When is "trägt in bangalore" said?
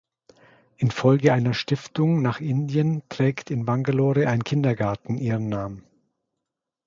3.07-4.25